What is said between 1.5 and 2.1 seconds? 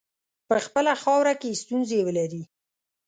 ستونزي